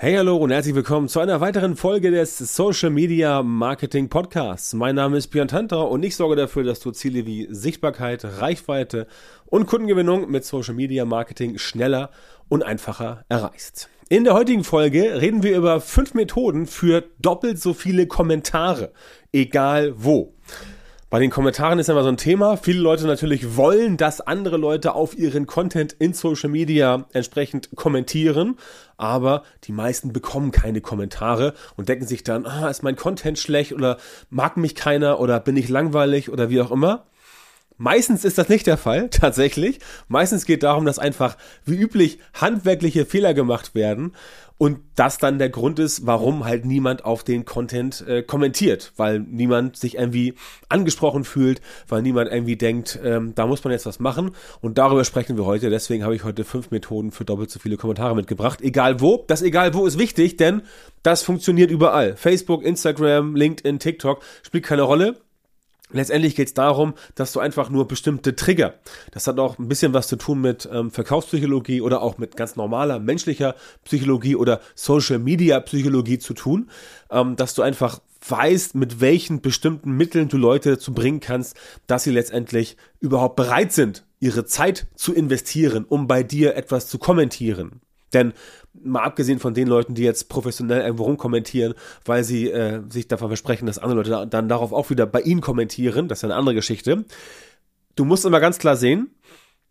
Hey, 0.00 0.14
hallo 0.14 0.36
und 0.36 0.52
herzlich 0.52 0.76
willkommen 0.76 1.08
zu 1.08 1.18
einer 1.18 1.40
weiteren 1.40 1.74
Folge 1.74 2.12
des 2.12 2.38
Social 2.38 2.90
Media 2.90 3.42
Marketing 3.42 4.08
Podcasts. 4.08 4.72
Mein 4.72 4.94
Name 4.94 5.16
ist 5.16 5.26
Björn 5.26 5.48
Tantra 5.48 5.80
und 5.80 6.04
ich 6.04 6.14
sorge 6.14 6.36
dafür, 6.36 6.62
dass 6.62 6.78
du 6.78 6.92
Ziele 6.92 7.26
wie 7.26 7.48
Sichtbarkeit, 7.50 8.24
Reichweite 8.24 9.08
und 9.46 9.66
Kundengewinnung 9.66 10.30
mit 10.30 10.44
Social 10.44 10.74
Media 10.74 11.04
Marketing 11.04 11.58
schneller 11.58 12.10
und 12.48 12.62
einfacher 12.62 13.24
erreichst. 13.28 13.88
In 14.08 14.22
der 14.22 14.34
heutigen 14.34 14.62
Folge 14.62 15.20
reden 15.20 15.42
wir 15.42 15.56
über 15.56 15.80
fünf 15.80 16.14
Methoden 16.14 16.68
für 16.68 17.02
doppelt 17.18 17.60
so 17.60 17.74
viele 17.74 18.06
Kommentare, 18.06 18.92
egal 19.32 19.94
wo. 19.96 20.32
Bei 21.10 21.20
den 21.20 21.30
Kommentaren 21.30 21.78
ist 21.78 21.88
immer 21.88 22.02
so 22.02 22.10
ein 22.10 22.18
Thema. 22.18 22.58
Viele 22.58 22.80
Leute 22.80 23.06
natürlich 23.06 23.56
wollen, 23.56 23.96
dass 23.96 24.20
andere 24.20 24.58
Leute 24.58 24.94
auf 24.94 25.16
ihren 25.16 25.46
Content 25.46 25.94
in 25.94 26.12
Social 26.12 26.50
Media 26.50 27.06
entsprechend 27.14 27.70
kommentieren, 27.76 28.58
aber 28.98 29.42
die 29.64 29.72
meisten 29.72 30.12
bekommen 30.12 30.50
keine 30.50 30.82
Kommentare 30.82 31.54
und 31.76 31.88
denken 31.88 32.06
sich 32.06 32.24
dann, 32.24 32.44
ah, 32.44 32.68
ist 32.68 32.82
mein 32.82 32.96
Content 32.96 33.38
schlecht 33.38 33.72
oder 33.72 33.96
mag 34.28 34.58
mich 34.58 34.74
keiner 34.74 35.18
oder 35.18 35.40
bin 35.40 35.56
ich 35.56 35.70
langweilig 35.70 36.28
oder 36.30 36.50
wie 36.50 36.60
auch 36.60 36.70
immer. 36.70 37.06
Meistens 37.78 38.24
ist 38.24 38.38
das 38.38 38.48
nicht 38.48 38.66
der 38.66 38.76
Fall, 38.76 39.08
tatsächlich. 39.10 39.78
Meistens 40.08 40.44
geht 40.44 40.64
darum, 40.64 40.84
dass 40.84 40.98
einfach 40.98 41.36
wie 41.64 41.76
üblich 41.76 42.18
handwerkliche 42.34 43.06
Fehler 43.06 43.34
gemacht 43.34 43.74
werden 43.74 44.12
und 44.58 44.80
das 44.96 45.18
dann 45.18 45.38
der 45.38 45.50
Grund 45.50 45.78
ist, 45.78 46.04
warum 46.04 46.44
halt 46.44 46.64
niemand 46.64 47.04
auf 47.04 47.22
den 47.22 47.44
Content 47.44 48.04
äh, 48.06 48.22
kommentiert, 48.22 48.92
weil 48.96 49.20
niemand 49.20 49.76
sich 49.76 49.96
irgendwie 49.96 50.34
angesprochen 50.68 51.22
fühlt, 51.22 51.60
weil 51.86 52.02
niemand 52.02 52.30
irgendwie 52.32 52.56
denkt, 52.56 52.98
ähm, 53.04 53.36
da 53.36 53.46
muss 53.46 53.62
man 53.62 53.72
jetzt 53.72 53.86
was 53.86 54.00
machen 54.00 54.32
und 54.60 54.76
darüber 54.76 55.04
sprechen 55.04 55.36
wir 55.36 55.46
heute. 55.46 55.70
Deswegen 55.70 56.02
habe 56.02 56.16
ich 56.16 56.24
heute 56.24 56.42
fünf 56.42 56.72
Methoden 56.72 57.12
für 57.12 57.24
doppelt 57.24 57.50
so 57.50 57.60
viele 57.60 57.76
Kommentare 57.76 58.16
mitgebracht. 58.16 58.60
Egal 58.60 59.00
wo, 59.00 59.24
das 59.28 59.42
egal 59.42 59.74
wo 59.74 59.86
ist 59.86 59.98
wichtig, 59.98 60.36
denn 60.36 60.62
das 61.04 61.22
funktioniert 61.22 61.70
überall. 61.70 62.16
Facebook, 62.16 62.64
Instagram, 62.64 63.36
LinkedIn, 63.36 63.78
TikTok 63.78 64.22
spielt 64.42 64.64
keine 64.64 64.82
Rolle. 64.82 65.20
Letztendlich 65.90 66.36
geht 66.36 66.48
es 66.48 66.54
darum, 66.54 66.94
dass 67.14 67.32
du 67.32 67.40
einfach 67.40 67.70
nur 67.70 67.88
bestimmte 67.88 68.36
Trigger, 68.36 68.74
das 69.10 69.26
hat 69.26 69.38
auch 69.38 69.58
ein 69.58 69.68
bisschen 69.68 69.94
was 69.94 70.08
zu 70.08 70.16
tun 70.16 70.40
mit 70.40 70.68
ähm, 70.70 70.90
Verkaufspsychologie 70.90 71.80
oder 71.80 72.02
auch 72.02 72.18
mit 72.18 72.36
ganz 72.36 72.56
normaler 72.56 72.98
menschlicher 72.98 73.54
Psychologie 73.84 74.36
oder 74.36 74.60
Social 74.74 75.18
Media 75.18 75.60
Psychologie 75.60 76.18
zu 76.18 76.34
tun, 76.34 76.70
ähm, 77.10 77.36
dass 77.36 77.54
du 77.54 77.62
einfach 77.62 78.00
weißt, 78.26 78.74
mit 78.74 79.00
welchen 79.00 79.40
bestimmten 79.40 79.92
Mitteln 79.92 80.28
du 80.28 80.36
Leute 80.36 80.70
dazu 80.70 80.92
bringen 80.92 81.20
kannst, 81.20 81.56
dass 81.86 82.04
sie 82.04 82.10
letztendlich 82.10 82.76
überhaupt 83.00 83.36
bereit 83.36 83.72
sind, 83.72 84.04
ihre 84.20 84.44
Zeit 84.44 84.88
zu 84.94 85.14
investieren, 85.14 85.84
um 85.88 86.06
bei 86.06 86.22
dir 86.22 86.56
etwas 86.56 86.88
zu 86.88 86.98
kommentieren. 86.98 87.80
Denn 88.12 88.32
mal 88.84 89.02
abgesehen 89.02 89.38
von 89.38 89.54
den 89.54 89.68
Leuten, 89.68 89.94
die 89.94 90.02
jetzt 90.02 90.28
professionell 90.28 90.82
irgendwo 90.82 91.04
rumkommentieren, 91.04 91.74
weil 92.04 92.24
sie 92.24 92.50
äh, 92.50 92.82
sich 92.88 93.08
davon 93.08 93.28
versprechen, 93.28 93.66
dass 93.66 93.78
andere 93.78 94.02
Leute 94.02 94.26
dann 94.28 94.48
darauf 94.48 94.72
auch 94.72 94.90
wieder 94.90 95.06
bei 95.06 95.20
ihnen 95.20 95.40
kommentieren, 95.40 96.08
das 96.08 96.18
ist 96.18 96.24
eine 96.24 96.34
andere 96.34 96.54
Geschichte. 96.54 97.04
Du 97.96 98.04
musst 98.04 98.24
immer 98.24 98.40
ganz 98.40 98.58
klar 98.58 98.76
sehen, 98.76 99.10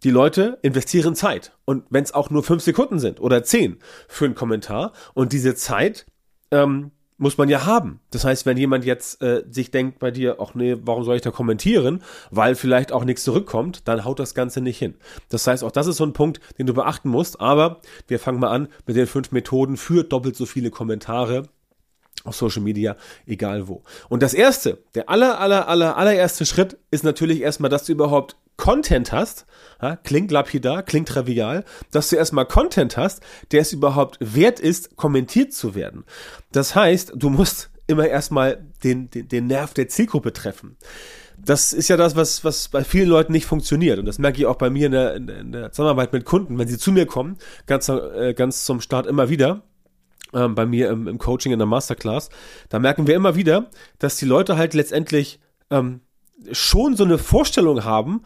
die 0.04 0.12
Leute 0.12 0.60
investieren 0.62 1.16
Zeit. 1.16 1.54
Und 1.66 1.86
wenn 1.90 2.04
es 2.04 2.14
auch 2.14 2.30
nur 2.30 2.44
fünf 2.44 2.64
Sekunden 2.64 3.00
sind 3.00 3.20
oder 3.20 3.44
zehn 3.44 3.80
für 4.08 4.26
einen 4.26 4.36
Kommentar 4.36 4.94
und 5.14 5.34
diese 5.34 5.56
Zeit 5.56 6.06
ähm, 6.52 6.92
muss 7.18 7.38
man 7.38 7.50
ja 7.50 7.66
haben. 7.66 8.00
Das 8.12 8.24
heißt, 8.24 8.46
wenn 8.46 8.58
jemand 8.58 8.86
jetzt 8.86 9.22
äh, 9.22 9.44
sich 9.50 9.72
denkt 9.72 10.00
bei 10.00 10.12
dir, 10.12 10.38
ach 10.40 10.54
nee, 10.54 10.78
warum 10.82 11.04
soll 11.04 11.16
ich 11.16 11.22
da 11.22 11.32
kommentieren, 11.32 12.04
weil 12.32 12.56
vielleicht 12.56 12.92
auch 12.92 13.04
nichts 13.04 13.24
zurückkommt, 13.24 13.88
dann 13.88 14.06
haut 14.06 14.20
das 14.20 14.36
Ganze 14.36 14.62
nicht 14.62 14.78
hin. 14.78 14.96
Das 15.30 15.48
heißt, 15.48 15.64
auch 15.64 15.72
das 15.72 15.88
ist 15.88 15.98
so 15.98 16.06
ein 16.06 16.14
Punkt, 16.14 16.40
den 16.58 16.68
du 16.68 16.74
beachten 16.74 17.10
musst. 17.10 17.42
Aber 17.42 17.82
wir 18.08 18.20
fangen 18.20 18.40
mal 18.40 18.50
an 18.50 18.68
mit 18.86 18.96
den 18.96 19.08
fünf 19.08 19.32
Methoden 19.32 19.78
für 19.78 20.04
doppelt 20.04 20.36
so 20.36 20.46
viele 20.46 20.70
Kommentare 20.70 21.44
auf 22.24 22.36
Social 22.36 22.62
Media, 22.62 22.96
egal 23.26 23.68
wo. 23.68 23.84
Und 24.10 24.22
das 24.22 24.34
erste, 24.34 24.80
der 24.96 25.10
aller, 25.10 25.40
aller, 25.40 25.68
aller, 25.68 25.98
allererste 25.98 26.46
Schritt 26.46 26.78
ist 26.92 27.04
natürlich 27.04 27.42
erstmal, 27.42 27.70
dass 27.70 27.86
du 27.86 27.94
überhaupt 27.94 28.36
Content 28.58 29.12
hast, 29.12 29.46
ja, 29.82 29.96
klingt 29.96 30.32
lapidar, 30.32 30.84
klingt 30.84 31.08
trivial, 31.08 31.64
dass 31.92 32.10
du 32.10 32.16
erstmal 32.16 32.46
Content 32.46 32.98
hast, 32.98 33.22
der 33.52 33.62
es 33.62 33.72
überhaupt 33.72 34.18
wert 34.20 34.60
ist, 34.60 34.96
kommentiert 34.98 35.54
zu 35.54 35.76
werden. 35.76 36.06
Das 36.52 36.76
heißt, 36.76 37.14
du 37.16 37.30
musst 37.30 37.70
immer 37.86 38.08
erstmal 38.08 38.66
den, 38.84 39.10
den, 39.10 39.28
den 39.28 39.48
Nerv 39.48 39.74
der 39.74 39.88
Zielgruppe 39.88 40.34
treffen. 40.34 40.78
Das 41.38 41.72
ist 41.72 41.88
ja 41.88 41.98
das, 41.98 42.16
was, 42.16 42.44
was 42.44 42.68
bei 42.68 42.84
vielen 42.84 43.10
Leuten 43.10 43.32
nicht 43.32 43.46
funktioniert. 43.46 44.00
Und 44.00 44.06
das 44.06 44.18
merke 44.18 44.40
ich 44.40 44.48
auch 44.48 44.58
bei 44.58 44.72
mir 44.72 44.88
in 44.88 44.92
der, 44.92 45.16
in 45.16 45.52
der 45.52 45.72
Zusammenarbeit 45.72 46.12
mit 46.12 46.26
Kunden, 46.26 46.58
wenn 46.58 46.68
sie 46.68 46.80
zu 46.80 46.92
mir 46.92 47.06
kommen, 47.06 47.38
ganz, 47.68 47.90
äh, 47.90 48.34
ganz 48.34 48.66
zum 48.66 48.82
Start 48.82 49.06
immer 49.06 49.30
wieder 49.30 49.62
ähm, 50.34 50.56
bei 50.56 50.66
mir 50.66 50.90
im, 50.90 51.08
im, 51.08 51.18
Coaching 51.18 51.52
in 51.52 51.60
der 51.60 51.68
Masterclass, 51.68 52.30
da 52.70 52.80
merken 52.80 53.08
wir 53.08 53.16
immer 53.16 53.36
wieder, 53.36 53.70
dass 54.00 54.18
die 54.18 54.26
Leute 54.26 54.58
halt 54.58 54.74
letztendlich 54.74 55.40
ähm, 55.70 56.02
schon 56.52 56.96
so 56.96 57.04
eine 57.04 57.18
Vorstellung 57.18 57.84
haben 57.84 58.24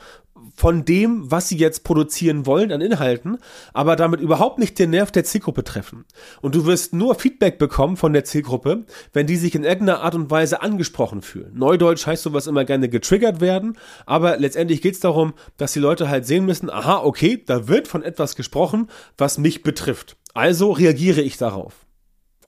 von 0.56 0.85
dem, 0.85 1.29
was 1.31 1.50
sie 1.50 1.57
jetzt 1.57 1.84
produzieren 1.84 2.45
wollen 2.45 2.72
an 2.72 2.81
Inhalten, 2.81 3.38
aber 3.73 3.95
damit 3.95 4.22
überhaupt 4.22 4.59
nicht 4.59 4.78
den 4.79 4.91
Nerv 4.91 5.12
der 5.12 5.23
Zielgruppe 5.23 5.63
treffen. 5.63 6.06
Und 6.41 6.56
du 6.56 6.66
wirst 6.66 6.94
nur 6.94 7.16
Feedback 7.16 7.57
bekommen 7.57 7.97
von 7.97 8.13
der 8.13 8.23
Zielgruppe, 8.23 8.85
wenn 9.13 9.28
die 9.28 9.38
sich 9.38 9.56
in 9.56 9.63
irgendeiner 9.63 10.01
Art 10.01 10.16
und 10.16 10.29
Weise 10.31 10.61
angesprochen 10.61 11.22
fühlen. 11.22 11.51
Neudeutsch 11.56 12.06
heißt 12.06 12.23
sowas 12.23 12.47
immer 12.47 12.66
gerne 12.66 12.90
getriggert 12.90 13.41
werden, 13.41 13.78
aber 14.06 14.38
letztendlich 14.38 14.81
geht 14.81 14.95
es 14.95 15.00
darum, 15.00 15.34
dass 15.57 15.73
die 15.73 15.79
Leute 15.79 16.09
halt 16.09 16.25
sehen 16.25 16.45
müssen, 16.45 16.69
aha, 16.69 17.01
okay, 17.03 17.41
da 17.45 17.67
wird 17.67 17.88
von 17.88 18.03
etwas 18.03 18.35
gesprochen, 18.35 18.88
was 19.17 19.38
mich 19.38 19.63
betrifft. 19.63 20.17
Also 20.34 20.72
reagiere 20.72 21.22
ich 21.22 21.38
darauf. 21.38 21.81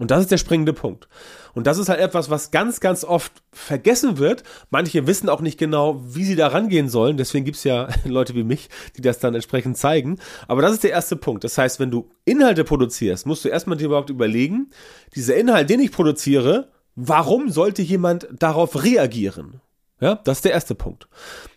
Und 0.04 0.12
das 0.12 0.20
ist 0.20 0.32
der 0.32 0.38
springende 0.38 0.74
Punkt. 0.74 1.08
Und 1.54 1.66
das 1.66 1.78
ist 1.78 1.88
halt 1.88 2.02
etwas, 2.02 2.30
was 2.30 2.52
ganz, 2.52 2.82
ganz 2.82 3.06
oft 3.06 3.32
vergessen 3.54 4.18
wird. 4.18 4.44
Manche 4.70 5.08
wissen 5.08 5.30
auch 5.30 5.40
nicht 5.40 5.58
genau, 5.58 6.04
wie 6.06 6.26
sie 6.26 6.36
da 6.36 6.48
rangehen 6.48 6.90
sollen. 6.90 7.16
Deswegen 7.16 7.46
gibt's 7.46 7.64
ja 7.64 7.88
Leute 8.04 8.36
wie 8.36 8.44
mich, 8.44 8.68
die 8.98 9.02
das 9.02 9.20
dann 9.20 9.34
entsprechend 9.34 9.78
zeigen. 9.78 10.20
Aber 10.50 10.62
das 10.62 10.74
ist 10.74 10.84
der 10.84 10.92
erste 10.92 11.16
Punkt. 11.16 11.46
Das 11.46 11.58
heißt, 11.58 11.80
wenn 11.80 11.90
du 11.90 12.10
Inhalte 12.26 12.66
produzierst, 12.66 13.26
musst 13.26 13.46
du 13.46 13.50
erstmal 13.50 13.78
dir 13.78 13.86
überhaupt 13.86 14.10
überlegen, 14.10 14.72
dieser 15.16 15.38
Inhalt, 15.38 15.70
den 15.70 15.80
ich 15.80 15.94
produziere, 15.94 16.68
warum 16.98 17.50
sollte 17.50 17.82
jemand 17.82 18.28
darauf 18.38 18.84
reagieren? 18.84 19.62
Ja, 20.04 20.16
das 20.16 20.40
ist 20.40 20.44
der 20.44 20.52
erste 20.52 20.76
Punkt. 20.76 21.08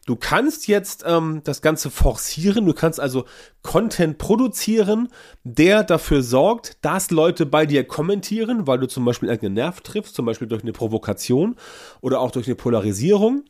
Du 0.06 0.14
kannst 0.14 0.68
jetzt 0.68 1.02
ähm, 1.04 1.40
das 1.42 1.62
Ganze 1.62 1.90
forcieren, 1.90 2.64
du 2.64 2.74
kannst 2.74 3.00
also 3.00 3.24
Content 3.62 4.18
produzieren, 4.18 5.08
der 5.42 5.82
dafür 5.82 6.22
sorgt, 6.22 6.78
dass 6.84 7.10
Leute 7.10 7.44
bei 7.44 7.66
dir 7.66 7.82
kommentieren, 7.82 8.68
weil 8.68 8.78
du 8.78 8.86
zum 8.86 9.04
Beispiel 9.04 9.30
irgendeinen 9.30 9.54
Nerv 9.54 9.80
triffst, 9.80 10.14
zum 10.14 10.26
Beispiel 10.26 10.46
durch 10.46 10.62
eine 10.62 10.70
Provokation 10.70 11.56
oder 12.00 12.20
auch 12.20 12.30
durch 12.30 12.46
eine 12.46 12.54
Polarisierung. 12.54 13.42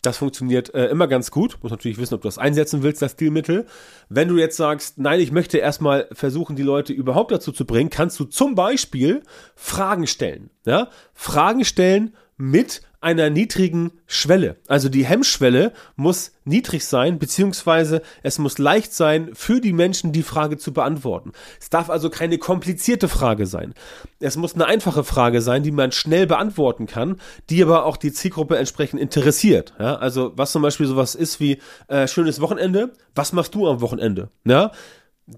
Das 0.00 0.16
funktioniert 0.16 0.72
äh, 0.72 0.86
immer 0.86 1.08
ganz 1.08 1.30
gut. 1.30 1.58
Muss 1.60 1.70
natürlich 1.70 1.98
wissen, 1.98 2.14
ob 2.14 2.22
du 2.22 2.28
das 2.28 2.38
einsetzen 2.38 2.82
willst, 2.82 3.02
das 3.02 3.12
Stilmittel. 3.12 3.66
Wenn 4.08 4.28
du 4.28 4.38
jetzt 4.38 4.56
sagst, 4.56 4.96
nein, 4.96 5.20
ich 5.20 5.30
möchte 5.30 5.58
erstmal 5.58 6.08
versuchen, 6.12 6.56
die 6.56 6.62
Leute 6.62 6.94
überhaupt 6.94 7.32
dazu 7.32 7.52
zu 7.52 7.66
bringen, 7.66 7.90
kannst 7.90 8.18
du 8.18 8.24
zum 8.24 8.54
Beispiel 8.54 9.22
Fragen 9.54 10.06
stellen. 10.06 10.48
Ja? 10.64 10.88
Fragen 11.12 11.66
stellen 11.66 12.16
mit 12.38 12.80
einer 13.00 13.30
niedrigen 13.30 13.92
Schwelle. 14.06 14.56
Also 14.66 14.88
die 14.88 15.04
Hemmschwelle 15.04 15.72
muss 15.96 16.32
niedrig 16.44 16.84
sein, 16.84 17.18
beziehungsweise 17.18 18.02
es 18.22 18.38
muss 18.38 18.58
leicht 18.58 18.92
sein, 18.92 19.30
für 19.34 19.60
die 19.60 19.72
Menschen 19.72 20.12
die 20.12 20.22
Frage 20.22 20.56
zu 20.56 20.72
beantworten. 20.72 21.32
Es 21.60 21.70
darf 21.70 21.90
also 21.90 22.10
keine 22.10 22.38
komplizierte 22.38 23.08
Frage 23.08 23.46
sein. 23.46 23.74
Es 24.18 24.36
muss 24.36 24.54
eine 24.54 24.66
einfache 24.66 25.04
Frage 25.04 25.42
sein, 25.42 25.62
die 25.62 25.70
man 25.70 25.92
schnell 25.92 26.26
beantworten 26.26 26.86
kann, 26.86 27.20
die 27.50 27.62
aber 27.62 27.84
auch 27.84 27.96
die 27.96 28.12
Zielgruppe 28.12 28.56
entsprechend 28.56 29.00
interessiert. 29.00 29.74
Ja, 29.78 29.96
also 29.96 30.32
was 30.34 30.52
zum 30.52 30.62
Beispiel 30.62 30.86
sowas 30.86 31.14
ist 31.14 31.38
wie 31.38 31.58
äh, 31.86 32.08
schönes 32.08 32.40
Wochenende, 32.40 32.92
was 33.14 33.32
machst 33.32 33.54
du 33.54 33.68
am 33.68 33.80
Wochenende? 33.80 34.30
Ja, 34.44 34.72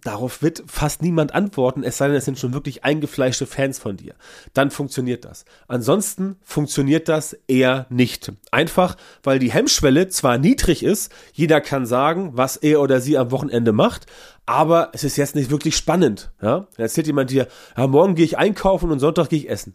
Darauf 0.02 0.40
wird 0.40 0.62
fast 0.66 1.02
niemand 1.02 1.34
antworten, 1.34 1.82
es 1.82 1.98
sei 1.98 2.06
denn, 2.06 2.16
es 2.16 2.24
sind 2.24 2.38
schon 2.38 2.54
wirklich 2.54 2.84
eingefleischte 2.84 3.44
Fans 3.44 3.80
von 3.80 3.96
dir. 3.96 4.14
Dann 4.54 4.70
funktioniert 4.70 5.24
das. 5.24 5.44
Ansonsten 5.66 6.36
funktioniert 6.42 7.08
das 7.08 7.36
eher 7.48 7.86
nicht. 7.90 8.32
Einfach, 8.52 8.96
weil 9.24 9.40
die 9.40 9.50
Hemmschwelle 9.50 10.08
zwar 10.08 10.38
niedrig 10.38 10.84
ist, 10.84 11.10
jeder 11.32 11.60
kann 11.60 11.86
sagen, 11.86 12.30
was 12.34 12.56
er 12.56 12.80
oder 12.80 13.00
sie 13.00 13.18
am 13.18 13.32
Wochenende 13.32 13.72
macht, 13.72 14.06
aber 14.46 14.90
es 14.92 15.02
ist 15.02 15.16
jetzt 15.16 15.34
nicht 15.34 15.50
wirklich 15.50 15.76
spannend. 15.76 16.30
Ja? 16.40 16.68
Dann 16.76 16.84
erzählt 16.84 17.08
jemand 17.08 17.30
dir, 17.30 17.48
ja, 17.76 17.86
morgen 17.88 18.14
gehe 18.14 18.24
ich 18.24 18.38
einkaufen 18.38 18.92
und 18.92 19.00
Sonntag 19.00 19.28
gehe 19.28 19.40
ich 19.40 19.50
essen. 19.50 19.74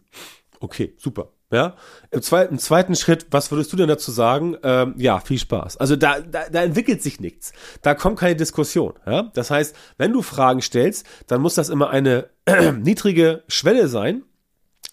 Okay, 0.60 0.94
super. 0.96 1.35
Ja, 1.52 1.76
im 2.10 2.22
zweiten, 2.22 2.58
zweiten 2.58 2.96
Schritt, 2.96 3.26
was 3.30 3.52
würdest 3.52 3.72
du 3.72 3.76
denn 3.76 3.86
dazu 3.86 4.10
sagen? 4.10 4.56
Ähm, 4.64 4.94
ja, 4.96 5.20
viel 5.20 5.38
Spaß. 5.38 5.76
Also 5.76 5.94
da, 5.94 6.18
da, 6.20 6.48
da 6.50 6.62
entwickelt 6.64 7.02
sich 7.02 7.20
nichts. 7.20 7.52
Da 7.82 7.94
kommt 7.94 8.18
keine 8.18 8.34
Diskussion. 8.34 8.94
Ja, 9.06 9.30
das 9.32 9.52
heißt, 9.52 9.76
wenn 9.96 10.12
du 10.12 10.22
Fragen 10.22 10.60
stellst, 10.60 11.06
dann 11.28 11.40
muss 11.40 11.54
das 11.54 11.68
immer 11.68 11.90
eine 11.90 12.30
niedrige 12.80 13.44
Schwelle 13.46 13.86
sein, 13.86 14.24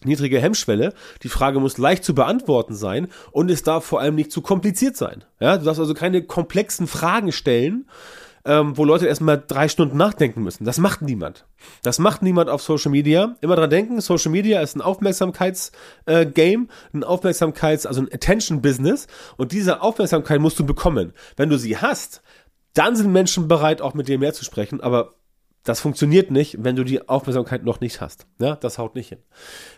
niedrige 0.04 0.40
Hemmschwelle. 0.40 0.94
Die 1.24 1.30
Frage 1.30 1.60
muss 1.60 1.80
leicht 1.80 2.04
zu 2.04 2.14
beantworten 2.14 2.76
sein 2.76 3.08
und 3.32 3.50
es 3.50 3.64
darf 3.64 3.84
vor 3.84 4.00
allem 4.00 4.14
nicht 4.14 4.32
zu 4.32 4.42
kompliziert 4.42 4.96
sein. 4.96 5.24
Ja, 5.40 5.58
du 5.58 5.66
darfst 5.66 5.80
also 5.80 5.96
keine 5.96 6.24
komplexen 6.24 6.86
Fragen 6.86 7.32
stellen, 7.32 7.88
ähm, 8.46 8.78
wo 8.78 8.84
Leute 8.84 9.08
erstmal 9.08 9.42
drei 9.46 9.70
Stunden 9.70 9.98
nachdenken 9.98 10.44
müssen. 10.44 10.66
Das 10.66 10.78
macht 10.78 11.02
niemand. 11.02 11.46
Das 11.82 12.00
macht 12.00 12.22
niemand 12.22 12.50
auf 12.50 12.62
Social 12.62 12.92
Media. 12.92 13.36
Immer 13.42 13.56
dran 13.56 13.70
denken, 13.70 14.02
Social 14.02 14.32
Media 14.32 14.62
ist 14.62 14.76
ein 14.76 14.82
Aufmerksamkeits-Game, 14.82 16.70
äh, 16.70 16.98
ein 16.98 17.04
Aufmerksamkeits-, 17.04 17.88
also 17.88 18.02
ein 18.02 18.10
Attention-Business. 18.12 19.08
Und 19.38 19.52
diese 19.52 19.82
Aufmerksamkeit 19.82 20.42
musst 20.42 20.60
du 20.60 20.66
bekommen. 20.66 21.14
Wenn 21.38 21.50
du 21.50 21.58
sie 21.58 21.78
hast, 21.78 22.22
dann 22.74 22.96
sind 22.96 23.12
Menschen 23.12 23.48
bereit, 23.48 23.82
auch 23.82 23.94
mit 23.94 24.08
dir 24.08 24.20
mehr 24.20 24.34
zu 24.34 24.44
sprechen. 24.44 24.82
Aber 24.82 25.14
das 25.64 25.80
funktioniert 25.80 26.30
nicht, 26.30 26.58
wenn 26.60 26.76
du 26.76 26.84
die 26.84 27.08
Aufmerksamkeit 27.08 27.64
noch 27.64 27.80
nicht 27.80 28.02
hast. 28.02 28.28
Ja, 28.40 28.56
das 28.58 28.78
haut 28.78 28.96
nicht 28.96 29.10
hin. 29.10 29.20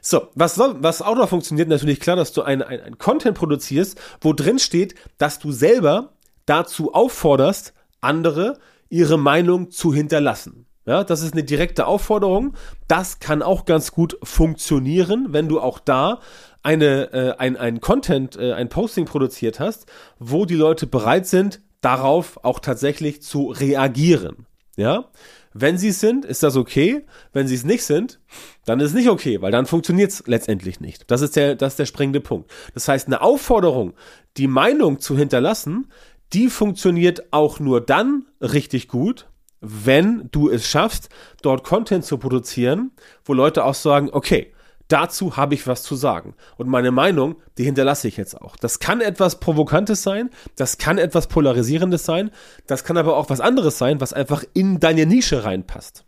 So, 0.01 0.29
was, 0.33 0.55
soll, 0.55 0.77
was 0.79 1.03
auch 1.03 1.15
noch 1.15 1.29
funktioniert, 1.29 1.67
natürlich 1.67 1.99
klar, 1.99 2.15
dass 2.15 2.33
du 2.33 2.41
ein, 2.41 2.63
ein, 2.63 2.81
ein 2.81 2.97
Content 2.97 3.37
produzierst, 3.37 4.01
wo 4.21 4.33
drin 4.33 4.57
steht, 4.57 4.95
dass 5.19 5.37
du 5.37 5.51
selber 5.51 6.13
dazu 6.47 6.93
aufforderst, 6.93 7.73
andere 8.01 8.57
ihre 8.89 9.17
Meinung 9.17 9.71
zu 9.71 9.93
hinterlassen. 9.93 10.65
Ja, 10.85 11.03
das 11.03 11.23
ist 11.23 11.33
eine 11.33 11.43
direkte 11.43 11.87
Aufforderung. 11.87 12.53
Das 12.87 13.19
kann 13.19 13.41
auch 13.41 13.65
ganz 13.65 13.91
gut 13.91 14.19
funktionieren, 14.21 15.27
wenn 15.29 15.49
du 15.49 15.59
auch 15.59 15.79
da 15.79 16.19
eine, 16.61 17.11
äh, 17.11 17.35
ein, 17.37 17.57
ein 17.57 17.81
Content, 17.81 18.37
äh, 18.37 18.53
ein 18.53 18.69
Posting 18.69 19.05
produziert 19.05 19.59
hast, 19.59 19.87
wo 20.19 20.45
die 20.45 20.55
Leute 20.55 20.85
bereit 20.85 21.25
sind, 21.25 21.61
darauf 21.81 22.43
auch 22.43 22.59
tatsächlich 22.59 23.21
zu 23.23 23.47
reagieren. 23.47 24.45
Ja, 24.77 25.05
wenn 25.53 25.77
sie 25.77 25.89
es 25.89 26.01
sind, 26.01 26.25
ist 26.25 26.43
das 26.43 26.57
okay. 26.57 27.05
Wenn 27.31 27.47
sie 27.47 27.55
es 27.55 27.63
nicht 27.63 27.85
sind, 27.85 28.19
dann 28.65 28.81
ist 28.81 28.89
es 28.89 28.93
nicht 28.93 29.09
okay, 29.09 29.41
weil 29.41 29.51
dann 29.51 29.65
funktioniert 29.65 30.11
es 30.11 30.23
letztendlich 30.27 30.81
nicht. 30.81 31.09
Das 31.09 31.21
ist 31.21 31.37
der, 31.37 31.55
das 31.55 31.73
ist 31.73 31.79
der 31.79 31.85
springende 31.85 32.19
Punkt. 32.19 32.51
Das 32.73 32.89
heißt, 32.89 33.07
eine 33.07 33.21
Aufforderung, 33.21 33.93
die 34.35 34.47
Meinung 34.47 34.99
zu 34.99 35.17
hinterlassen, 35.17 35.87
die 36.33 36.49
funktioniert 36.49 37.31
auch 37.31 37.59
nur 37.59 37.81
dann 37.81 38.25
richtig 38.41 38.87
gut, 38.87 39.27
wenn 39.61 40.29
du 40.31 40.49
es 40.49 40.67
schaffst, 40.67 41.09
dort 41.41 41.63
Content 41.63 42.05
zu 42.05 42.17
produzieren, 42.17 42.91
wo 43.23 43.33
Leute 43.33 43.63
auch 43.63 43.73
sagen, 43.73 44.09
okay, 44.11 44.53
dazu 44.87 45.37
habe 45.37 45.55
ich 45.55 45.65
was 45.67 45.83
zu 45.83 45.95
sagen. 45.95 46.35
Und 46.57 46.69
meine 46.69 46.91
Meinung, 46.91 47.35
die 47.57 47.63
hinterlasse 47.63 48.07
ich 48.07 48.17
jetzt 48.17 48.39
auch. 48.39 48.55
Das 48.55 48.79
kann 48.79 49.01
etwas 49.01 49.39
Provokantes 49.39 50.03
sein, 50.03 50.29
das 50.55 50.77
kann 50.77 50.97
etwas 50.97 51.27
Polarisierendes 51.27 52.05
sein, 52.05 52.31
das 52.67 52.83
kann 52.83 52.97
aber 52.97 53.17
auch 53.17 53.29
was 53.29 53.41
anderes 53.41 53.77
sein, 53.77 54.01
was 54.01 54.13
einfach 54.13 54.43
in 54.53 54.79
deine 54.79 55.05
Nische 55.05 55.43
reinpasst. 55.43 56.04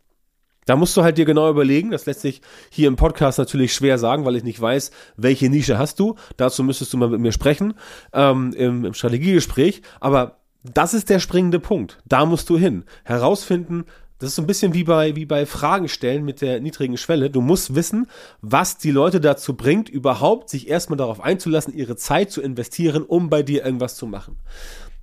Da 0.68 0.76
musst 0.76 0.96
du 0.96 1.02
halt 1.02 1.18
dir 1.18 1.26
genau 1.26 1.50
überlegen, 1.50 1.90
das 1.90 2.06
lässt 2.06 2.22
sich 2.22 2.42
hier 2.70 2.88
im 2.88 2.98
Podcast 2.98 3.40
natürlich 3.40 3.74
schwer 3.74 3.98
sagen, 3.98 4.26
weil 4.26 4.36
ich 4.36 4.44
nicht 4.44 4.62
weiß, 4.62 4.92
welche 5.16 5.50
Nische 5.50 5.80
hast 5.80 6.00
du. 6.00 6.16
Dazu 6.36 6.64
müsstest 6.64 6.94
du 6.94 6.98
mal 6.98 7.10
mit 7.10 7.22
mir 7.22 7.32
sprechen 7.32 7.74
ähm, 8.14 8.54
im, 8.56 8.86
im 8.86 8.94
Strategiegespräch. 8.94 9.82
Aber 10.00 10.38
das 10.64 10.94
ist 10.94 11.10
der 11.10 11.20
springende 11.20 11.60
Punkt. 11.60 11.98
Da 12.06 12.26
musst 12.26 12.50
du 12.50 12.58
hin. 12.58 12.84
Herausfinden, 13.06 13.86
das 14.20 14.30
ist 14.30 14.36
so 14.36 14.42
ein 14.42 14.48
bisschen 14.48 14.74
wie 14.74 14.84
bei, 14.84 15.16
wie 15.16 15.26
bei 15.26 15.46
Fragen 15.46 15.88
stellen 15.88 16.26
mit 16.26 16.42
der 16.42 16.60
niedrigen 16.60 16.98
Schwelle. 16.98 17.30
Du 17.30 17.40
musst 17.40 17.76
wissen, 17.76 18.08
was 18.42 18.78
die 18.78 18.92
Leute 18.92 19.22
dazu 19.22 19.56
bringt, 19.56 19.90
überhaupt 19.90 20.50
sich 20.50 20.68
erstmal 20.68 20.98
darauf 20.98 21.22
einzulassen, 21.22 21.74
ihre 21.74 21.96
Zeit 21.96 22.32
zu 22.32 22.42
investieren, 22.42 23.04
um 23.04 23.30
bei 23.30 23.44
dir 23.44 23.64
irgendwas 23.64 23.96
zu 23.96 24.08
machen. 24.08 24.38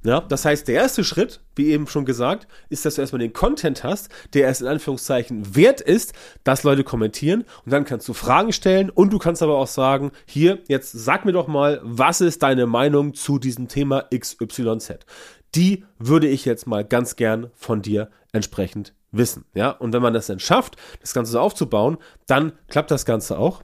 Ja, 0.05 0.21
das 0.21 0.45
heißt, 0.45 0.69
der 0.69 0.75
erste 0.75 1.03
Schritt, 1.03 1.41
wie 1.57 1.71
eben 1.71 1.87
schon 1.87 2.05
gesagt, 2.05 2.47
ist, 2.69 2.85
dass 2.85 2.97
du 2.97 3.01
erstmal 3.01 3.21
den 3.21 3.33
Content 3.33 3.85
hast, 3.85 4.11
der 4.35 4.43
erst 4.43 4.61
in 4.61 4.67
Anführungszeichen 4.67 5.57
wert 5.57 5.81
ist, 5.81 6.13
dass 6.45 6.63
Leute 6.63 6.85
kommentieren 6.85 7.45
und 7.65 7.73
dann 7.73 7.87
kannst 7.87 8.07
du 8.07 8.13
Fragen 8.13 8.53
stellen 8.53 8.91
und 8.91 9.15
du 9.15 9.19
kannst 9.19 9.43
aber 9.43 9.57
auch 9.57 9.67
sagen, 9.67 10.13
hier, 10.27 10.59
jetzt 10.69 10.93
sag 10.93 11.25
mir 11.25 11.33
doch 11.33 11.49
mal, 11.49 11.81
was 11.83 12.21
ist 12.21 12.43
deine 12.43 12.67
Meinung 12.67 13.15
zu 13.15 13.39
diesem 13.39 13.67
Thema 13.67 14.05
XYZ? 14.15 15.07
Die 15.55 15.85
würde 15.99 16.29
ich 16.29 16.45
jetzt 16.45 16.67
mal 16.67 16.85
ganz 16.85 17.17
gern 17.17 17.51
von 17.55 17.81
dir 17.81 18.11
entsprechend 18.33 18.93
wissen. 19.11 19.47
Ja, 19.55 19.71
und 19.71 19.95
wenn 19.95 20.03
man 20.03 20.13
das 20.13 20.27
dann 20.27 20.41
schafft, 20.41 20.77
das 21.01 21.15
Ganze 21.15 21.33
so 21.33 21.41
aufzubauen, 21.41 21.97
dann 22.27 22.53
klappt 22.69 22.91
das 22.91 23.07
Ganze 23.07 23.39
auch. 23.39 23.63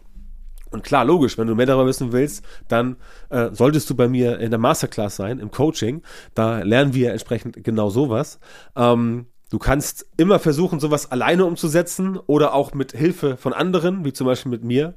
Und 0.70 0.84
klar, 0.84 1.05
logisch, 1.05 1.37
wenn 1.37 1.46
du 1.46 1.55
mehr 1.55 1.67
darüber 1.67 1.87
wissen 1.87 2.12
willst, 2.12 2.44
dann 2.69 2.96
äh, 3.31 3.50
solltest 3.52 3.90
du 3.90 3.96
bei 3.96 4.08
mir 4.08 4.38
in 4.38 4.50
der 4.50 4.61
Masterclass 4.61 5.17
sein, 5.17 5.38
im 5.38 5.50
Coaching. 5.50 6.02
Da 6.34 6.61
lernen 6.61 6.94
wir 6.94 7.11
entsprechend 7.11 7.64
genau 7.64 7.90
sowas. 7.90 8.38
Ähm, 8.76 9.26
du 9.50 9.58
kannst 9.58 10.06
immer 10.17 10.38
versuchen, 10.38 10.78
sowas 10.78 11.11
alleine 11.11 11.44
umzusetzen 11.44 12.19
oder 12.19 12.55
auch 12.55 12.72
mit 12.72 12.93
Hilfe 12.93 13.37
von 13.37 13.52
anderen, 13.52 14.05
wie 14.05 14.12
zum 14.12 14.26
Beispiel 14.26 14.50
mit 14.50 14.62
mir. 14.62 14.94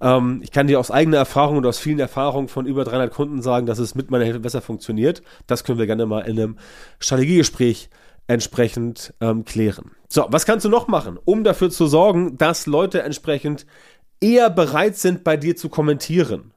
Ähm, 0.00 0.40
ich 0.42 0.50
kann 0.50 0.66
dir 0.66 0.80
aus 0.80 0.90
eigener 0.90 1.18
Erfahrung 1.18 1.58
und 1.58 1.66
aus 1.66 1.78
vielen 1.78 2.00
Erfahrungen 2.00 2.48
von 2.48 2.66
über 2.66 2.84
300 2.84 3.12
Kunden 3.12 3.42
sagen, 3.42 3.66
dass 3.66 3.78
es 3.78 3.94
mit 3.94 4.10
meiner 4.10 4.24
Hilfe 4.24 4.40
besser 4.40 4.60
funktioniert. 4.60 5.22
Das 5.46 5.62
können 5.62 5.78
wir 5.78 5.86
gerne 5.86 6.06
mal 6.06 6.22
in 6.22 6.38
einem 6.38 6.58
Strategiegespräch 6.98 7.90
entsprechend 8.26 9.14
ähm, 9.20 9.44
klären. 9.44 9.92
So, 10.08 10.26
was 10.28 10.46
kannst 10.46 10.64
du 10.64 10.68
noch 10.68 10.88
machen, 10.88 11.18
um 11.24 11.44
dafür 11.44 11.70
zu 11.70 11.86
sorgen, 11.86 12.38
dass 12.38 12.66
Leute 12.66 13.02
entsprechend 13.02 13.66
eher 14.22 14.48
bereit 14.50 14.96
sind, 14.96 15.24
bei 15.24 15.36
dir 15.36 15.56
zu 15.56 15.68
kommentieren, 15.68 16.52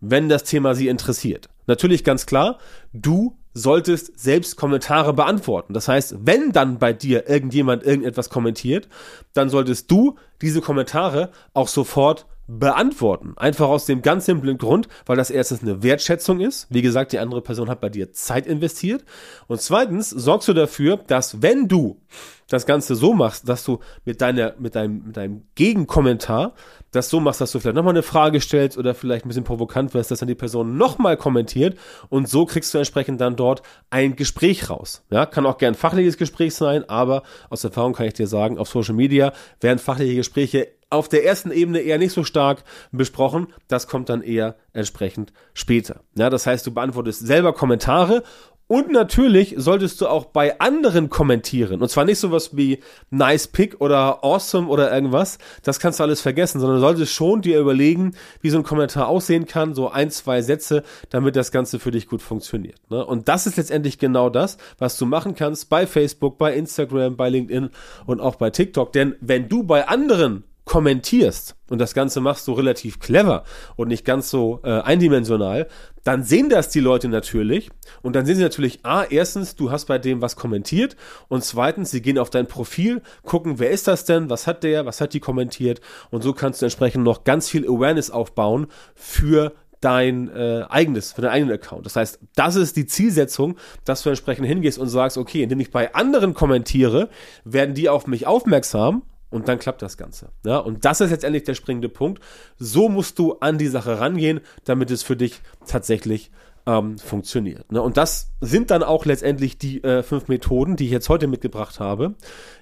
wenn 0.00 0.28
das 0.28 0.44
Thema 0.44 0.74
sie 0.74 0.88
interessiert? 0.88 1.48
Natürlich 1.66 2.04
ganz 2.04 2.26
klar, 2.26 2.58
du 2.92 3.36
solltest 3.52 4.18
selbst 4.18 4.56
Kommentare 4.56 5.12
beantworten. 5.12 5.74
Das 5.74 5.88
heißt, 5.88 6.16
wenn 6.20 6.52
dann 6.52 6.78
bei 6.78 6.92
dir 6.92 7.28
irgendjemand 7.28 7.82
irgendetwas 7.82 8.30
kommentiert, 8.30 8.88
dann 9.32 9.48
solltest 9.50 9.90
du 9.90 10.16
diese 10.40 10.60
Kommentare 10.60 11.30
auch 11.52 11.68
sofort 11.68 12.26
beantworten. 12.58 13.34
Einfach 13.36 13.68
aus 13.68 13.86
dem 13.86 14.02
ganz 14.02 14.26
simplen 14.26 14.58
Grund, 14.58 14.88
weil 15.06 15.16
das 15.16 15.30
erstens 15.30 15.62
eine 15.62 15.82
Wertschätzung 15.82 16.40
ist. 16.40 16.66
Wie 16.70 16.82
gesagt, 16.82 17.12
die 17.12 17.18
andere 17.18 17.42
Person 17.42 17.70
hat 17.70 17.80
bei 17.80 17.88
dir 17.88 18.12
Zeit 18.12 18.46
investiert. 18.46 19.04
Und 19.46 19.60
zweitens 19.60 20.10
sorgst 20.10 20.48
du 20.48 20.52
dafür, 20.52 20.96
dass 20.96 21.42
wenn 21.42 21.68
du 21.68 22.00
das 22.48 22.66
Ganze 22.66 22.96
so 22.96 23.14
machst, 23.14 23.48
dass 23.48 23.64
du 23.64 23.78
mit 24.04 24.20
deiner, 24.20 24.54
mit 24.58 24.74
deinem, 24.74 25.04
mit 25.06 25.16
deinem 25.16 25.42
Gegenkommentar 25.54 26.54
das 26.90 27.08
so 27.08 27.20
machst, 27.20 27.40
dass 27.40 27.52
du 27.52 27.60
vielleicht 27.60 27.76
nochmal 27.76 27.92
eine 27.92 28.02
Frage 28.02 28.40
stellst 28.40 28.76
oder 28.76 28.94
vielleicht 28.94 29.24
ein 29.24 29.28
bisschen 29.28 29.44
provokant 29.44 29.94
wirst, 29.94 30.10
dass 30.10 30.18
dann 30.18 30.26
die 30.26 30.34
Person 30.34 30.76
nochmal 30.76 31.16
kommentiert 31.16 31.78
und 32.08 32.28
so 32.28 32.46
kriegst 32.46 32.74
du 32.74 32.78
entsprechend 32.78 33.20
dann 33.20 33.36
dort 33.36 33.62
ein 33.90 34.16
Gespräch 34.16 34.68
raus. 34.68 35.04
Ja, 35.10 35.26
kann 35.26 35.46
auch 35.46 35.58
gern 35.58 35.76
fachliches 35.76 36.16
Gespräch 36.16 36.56
sein, 36.56 36.88
aber 36.88 37.22
aus 37.48 37.62
Erfahrung 37.62 37.92
kann 37.92 38.06
ich 38.06 38.14
dir 38.14 38.26
sagen, 38.26 38.58
auf 38.58 38.68
Social 38.68 38.96
Media 38.96 39.32
werden 39.60 39.78
fachliche 39.78 40.16
Gespräche 40.16 40.68
auf 40.90 41.08
der 41.08 41.24
ersten 41.24 41.52
Ebene 41.52 41.80
eher 41.80 41.98
nicht 41.98 42.12
so 42.12 42.24
stark 42.24 42.64
besprochen. 42.92 43.48
Das 43.68 43.86
kommt 43.86 44.08
dann 44.08 44.22
eher 44.22 44.56
entsprechend 44.72 45.32
später. 45.54 46.00
Ja, 46.16 46.30
das 46.30 46.46
heißt, 46.46 46.66
du 46.66 46.74
beantwortest 46.74 47.26
selber 47.26 47.52
Kommentare 47.52 48.22
und 48.70 48.92
natürlich 48.92 49.56
solltest 49.56 50.00
du 50.00 50.06
auch 50.06 50.26
bei 50.26 50.60
anderen 50.60 51.10
kommentieren. 51.10 51.82
Und 51.82 51.88
zwar 51.88 52.04
nicht 52.04 52.20
sowas 52.20 52.56
wie 52.56 52.78
nice 53.10 53.48
pick 53.48 53.80
oder 53.80 54.22
awesome 54.22 54.68
oder 54.68 54.94
irgendwas. 54.94 55.38
Das 55.64 55.80
kannst 55.80 55.98
du 55.98 56.04
alles 56.04 56.20
vergessen, 56.20 56.60
sondern 56.60 56.78
solltest 56.78 57.12
schon 57.12 57.42
dir 57.42 57.58
überlegen, 57.58 58.12
wie 58.42 58.50
so 58.50 58.58
ein 58.58 58.62
Kommentar 58.62 59.08
aussehen 59.08 59.46
kann. 59.46 59.74
So 59.74 59.90
ein, 59.90 60.12
zwei 60.12 60.40
Sätze, 60.40 60.84
damit 61.08 61.34
das 61.34 61.50
Ganze 61.50 61.80
für 61.80 61.90
dich 61.90 62.06
gut 62.06 62.22
funktioniert. 62.22 62.78
Ne? 62.90 63.04
Und 63.04 63.26
das 63.26 63.48
ist 63.48 63.56
letztendlich 63.56 63.98
genau 63.98 64.30
das, 64.30 64.56
was 64.78 64.96
du 64.96 65.04
machen 65.04 65.34
kannst 65.34 65.68
bei 65.68 65.84
Facebook, 65.84 66.38
bei 66.38 66.54
Instagram, 66.54 67.16
bei 67.16 67.28
LinkedIn 67.28 67.70
und 68.06 68.20
auch 68.20 68.36
bei 68.36 68.50
TikTok. 68.50 68.92
Denn 68.92 69.16
wenn 69.20 69.48
du 69.48 69.64
bei 69.64 69.88
anderen 69.88 70.44
kommentierst 70.70 71.56
und 71.68 71.80
das 71.80 71.94
Ganze 71.94 72.20
machst 72.20 72.46
du 72.46 72.52
relativ 72.52 73.00
clever 73.00 73.42
und 73.74 73.88
nicht 73.88 74.04
ganz 74.04 74.30
so 74.30 74.60
äh, 74.62 74.70
eindimensional, 74.70 75.66
dann 76.04 76.22
sehen 76.22 76.48
das 76.48 76.68
die 76.68 76.78
Leute 76.78 77.08
natürlich 77.08 77.70
und 78.02 78.14
dann 78.14 78.24
sehen 78.24 78.36
sie 78.36 78.44
natürlich, 78.44 78.78
ah, 78.84 79.04
erstens, 79.10 79.56
du 79.56 79.72
hast 79.72 79.86
bei 79.86 79.98
dem 79.98 80.22
was 80.22 80.36
kommentiert 80.36 80.94
und 81.26 81.42
zweitens, 81.42 81.90
sie 81.90 82.00
gehen 82.02 82.18
auf 82.18 82.30
dein 82.30 82.46
Profil, 82.46 83.02
gucken, 83.24 83.58
wer 83.58 83.72
ist 83.72 83.88
das 83.88 84.04
denn, 84.04 84.30
was 84.30 84.46
hat 84.46 84.62
der, 84.62 84.86
was 84.86 85.00
hat 85.00 85.12
die 85.12 85.18
kommentiert 85.18 85.80
und 86.12 86.22
so 86.22 86.32
kannst 86.34 86.62
du 86.62 86.66
entsprechend 86.66 87.02
noch 87.02 87.24
ganz 87.24 87.48
viel 87.48 87.66
Awareness 87.66 88.12
aufbauen 88.12 88.68
für 88.94 89.54
dein 89.80 90.28
äh, 90.28 90.66
eigenes, 90.68 91.14
für 91.14 91.22
deinen 91.22 91.32
eigenen 91.32 91.54
Account. 91.54 91.84
Das 91.84 91.96
heißt, 91.96 92.20
das 92.36 92.54
ist 92.54 92.76
die 92.76 92.86
Zielsetzung, 92.86 93.56
dass 93.84 94.04
du 94.04 94.10
entsprechend 94.10 94.46
hingehst 94.46 94.78
und 94.78 94.86
sagst, 94.86 95.18
okay, 95.18 95.42
indem 95.42 95.58
ich 95.58 95.72
bei 95.72 95.92
anderen 95.96 96.32
kommentiere, 96.32 97.08
werden 97.42 97.74
die 97.74 97.88
auf 97.88 98.06
mich 98.06 98.28
aufmerksam 98.28 99.02
und 99.30 99.48
dann 99.48 99.58
klappt 99.58 99.82
das 99.82 99.96
Ganze. 99.96 100.30
Ja, 100.44 100.58
und 100.58 100.84
das 100.84 101.00
ist 101.00 101.10
letztendlich 101.10 101.44
der 101.44 101.54
springende 101.54 101.88
Punkt. 101.88 102.22
So 102.58 102.88
musst 102.88 103.18
du 103.18 103.34
an 103.34 103.58
die 103.58 103.68
Sache 103.68 103.98
rangehen, 104.00 104.40
damit 104.64 104.90
es 104.90 105.02
für 105.02 105.16
dich 105.16 105.40
tatsächlich 105.66 106.30
ähm, 106.66 106.98
funktioniert. 106.98 107.70
Ne? 107.72 107.80
Und 107.80 107.96
das 107.96 108.32
sind 108.40 108.70
dann 108.70 108.82
auch 108.82 109.04
letztendlich 109.04 109.58
die 109.58 109.82
äh, 109.82 110.02
fünf 110.02 110.28
Methoden, 110.28 110.76
die 110.76 110.86
ich 110.86 110.90
jetzt 110.90 111.08
heute 111.08 111.26
mitgebracht 111.26 111.80
habe. 111.80 112.14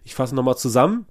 Ich 0.04 0.14
fasse 0.14 0.34
nochmal 0.34 0.56
zusammen. 0.56 1.06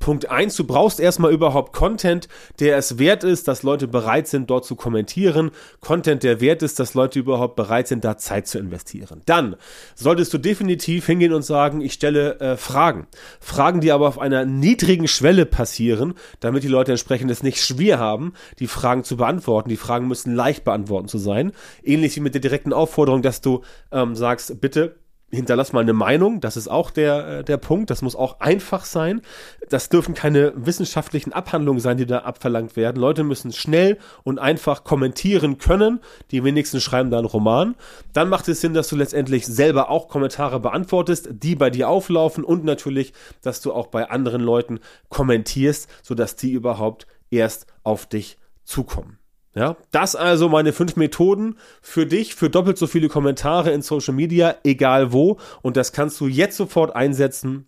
Punkt 0.00 0.30
eins: 0.30 0.54
du 0.54 0.64
brauchst 0.64 1.00
erstmal 1.00 1.32
überhaupt 1.32 1.72
Content, 1.72 2.28
der 2.60 2.76
es 2.76 2.98
wert 2.98 3.24
ist, 3.24 3.48
dass 3.48 3.62
Leute 3.62 3.88
bereit 3.88 4.28
sind, 4.28 4.50
dort 4.50 4.66
zu 4.66 4.76
kommentieren. 4.76 5.50
Content, 5.80 6.22
der 6.22 6.42
wert 6.42 6.62
ist, 6.62 6.78
dass 6.78 6.92
Leute 6.92 7.18
überhaupt 7.18 7.56
bereit 7.56 7.88
sind, 7.88 8.04
da 8.04 8.18
Zeit 8.18 8.46
zu 8.46 8.58
investieren. 8.58 9.22
Dann 9.24 9.56
solltest 9.94 10.34
du 10.34 10.38
definitiv 10.38 11.06
hingehen 11.06 11.32
und 11.32 11.42
sagen, 11.42 11.80
ich 11.80 11.94
stelle 11.94 12.38
äh, 12.40 12.56
Fragen. 12.58 13.06
Fragen, 13.40 13.80
die 13.80 13.90
aber 13.90 14.08
auf 14.08 14.18
einer 14.18 14.44
niedrigen 14.44 15.08
Schwelle 15.08 15.46
passieren, 15.46 16.14
damit 16.40 16.64
die 16.64 16.68
Leute 16.68 16.92
entsprechend 16.92 17.30
es 17.30 17.42
nicht 17.42 17.64
schwer 17.64 17.98
haben, 17.98 18.34
die 18.58 18.66
Fragen 18.66 19.04
zu 19.04 19.16
beantworten. 19.16 19.70
Die 19.70 19.76
Fragen 19.76 20.06
müssen 20.06 20.34
leicht 20.34 20.64
beantworten 20.64 21.08
zu 21.08 21.18
sein. 21.18 21.52
Ähnlich 21.82 22.14
wie 22.16 22.20
mit 22.20 22.34
der 22.34 22.42
direkten 22.42 22.74
Aufforderung, 22.74 23.22
dass 23.22 23.40
du 23.40 23.62
ähm, 23.90 24.14
sagst, 24.14 24.60
bitte 24.60 24.96
hinterlass 25.30 25.72
mal 25.72 25.80
eine 25.80 25.92
Meinung, 25.92 26.40
das 26.40 26.56
ist 26.56 26.68
auch 26.68 26.90
der, 26.90 27.28
äh, 27.28 27.44
der 27.44 27.58
Punkt, 27.58 27.90
das 27.90 28.02
muss 28.02 28.16
auch 28.16 28.40
einfach 28.40 28.84
sein. 28.84 29.20
Das 29.68 29.88
dürfen 29.88 30.14
keine 30.14 30.52
wissenschaftlichen 30.56 31.32
Abhandlungen 31.32 31.80
sein, 31.80 31.98
die 31.98 32.06
da 32.06 32.20
abverlangt 32.20 32.76
werden. 32.76 33.00
Leute 33.00 33.24
müssen 33.24 33.52
schnell 33.52 33.98
und 34.24 34.38
einfach 34.38 34.84
kommentieren 34.84 35.58
können, 35.58 36.00
die 36.30 36.44
wenigsten 36.44 36.80
schreiben 36.80 37.10
da 37.10 37.18
einen 37.18 37.26
Roman. 37.26 37.74
Dann 38.12 38.28
macht 38.28 38.48
es 38.48 38.60
Sinn, 38.60 38.74
dass 38.74 38.88
du 38.88 38.96
letztendlich 38.96 39.46
selber 39.46 39.90
auch 39.90 40.08
Kommentare 40.08 40.60
beantwortest, 40.60 41.28
die 41.32 41.54
bei 41.54 41.70
dir 41.70 41.88
auflaufen 41.88 42.44
und 42.44 42.64
natürlich, 42.64 43.12
dass 43.42 43.60
du 43.60 43.72
auch 43.72 43.88
bei 43.88 44.08
anderen 44.08 44.40
Leuten 44.40 44.80
kommentierst, 45.10 45.88
sodass 46.02 46.36
die 46.36 46.52
überhaupt 46.52 47.06
erst 47.30 47.66
auf 47.82 48.06
dich 48.06 48.38
zukommen. 48.64 49.17
Ja, 49.58 49.76
das 49.90 50.14
also 50.14 50.48
meine 50.48 50.72
fünf 50.72 50.94
Methoden 50.94 51.56
für 51.82 52.06
dich, 52.06 52.36
für 52.36 52.48
doppelt 52.48 52.78
so 52.78 52.86
viele 52.86 53.08
Kommentare 53.08 53.72
in 53.72 53.82
Social 53.82 54.14
Media, 54.14 54.54
egal 54.62 55.12
wo. 55.12 55.38
Und 55.62 55.76
das 55.76 55.92
kannst 55.92 56.20
du 56.20 56.28
jetzt 56.28 56.56
sofort 56.56 56.94
einsetzen 56.94 57.66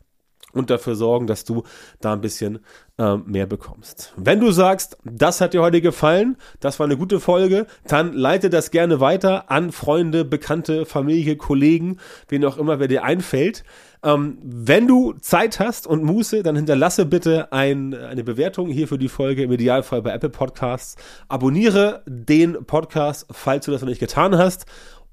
und 0.53 0.71
dafür 0.71 0.95
sorgen, 0.95 1.27
dass 1.27 1.45
du 1.45 1.65
da 2.01 2.13
ein 2.13 2.21
bisschen 2.21 2.61
äh, 2.97 3.17
mehr 3.17 3.47
bekommst. 3.47 4.13
Wenn 4.17 4.39
du 4.39 4.53
sagst, 4.53 4.99
das 5.03 5.41
hat 5.41 5.53
dir 5.53 5.63
heute 5.63 5.81
gefallen, 5.81 6.37
das 6.61 6.79
war 6.79 6.87
eine 6.87 6.97
gute 6.97 7.19
Folge, 7.19 7.67
dann 7.89 8.13
leite 8.13 8.51
das 8.51 8.71
gerne 8.71 9.01
weiter 9.01 9.51
an 9.51 9.73
Freunde, 9.73 10.25
Bekannte, 10.25 10.87
Familie, 10.87 11.35
Kollegen, 11.35 11.99
wen 12.29 12.45
auch 12.45 12.57
immer, 12.57 12.79
wer 12.79 12.87
dir 12.87 13.03
einfällt. 13.03 13.65
Ähm, 14.03 14.39
wenn 14.43 14.87
du 14.87 15.13
Zeit 15.21 15.61
hast 15.61 15.87
und 15.87 16.03
Muße, 16.05 16.43
dann 16.43 16.57
hinterlasse 16.57 17.05
bitte 17.05 17.53
ein, 17.53 17.95
eine 17.95 18.25
Bewertung 18.25 18.69
hier 18.71 18.89
für 18.89 18.99
die 18.99 19.09
Folge, 19.09 19.43
im 19.43 19.53
Idealfall 19.53 20.03
bei 20.03 20.13
Apple 20.13 20.31
Podcasts. 20.31 20.97
Abonniere 21.29 22.03
den 22.07 22.65
Podcast, 22.65 23.27
falls 23.31 23.67
du 23.67 23.73
das 23.73 23.83
noch 23.83 23.89
nicht 23.89 24.01
getan 24.01 24.39
hast. 24.39 24.67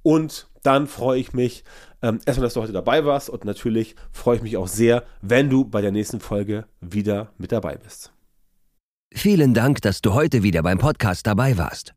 Und 0.03 0.47
dann 0.63 0.87
freue 0.87 1.19
ich 1.19 1.33
mich 1.33 1.63
ähm, 2.01 2.19
erstmal, 2.25 2.45
dass 2.45 2.53
du 2.53 2.61
heute 2.61 2.73
dabei 2.73 3.03
warst. 3.03 3.29
Und 3.29 3.43
natürlich 3.43 3.95
freue 4.11 4.37
ich 4.37 4.41
mich 4.41 4.57
auch 4.57 4.67
sehr, 4.67 5.03
wenn 5.21 5.49
du 5.49 5.65
bei 5.65 5.81
der 5.81 5.91
nächsten 5.91 6.19
Folge 6.19 6.65
wieder 6.79 7.31
mit 7.37 7.51
dabei 7.51 7.75
bist. 7.75 8.13
Vielen 9.13 9.53
Dank, 9.53 9.81
dass 9.81 10.01
du 10.01 10.13
heute 10.13 10.43
wieder 10.43 10.63
beim 10.63 10.77
Podcast 10.77 11.27
dabei 11.27 11.57
warst. 11.57 11.96